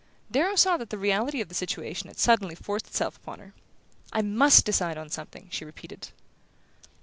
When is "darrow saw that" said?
0.31-0.89